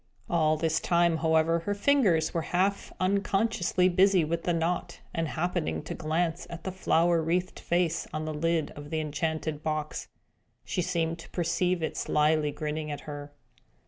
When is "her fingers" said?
1.59-2.33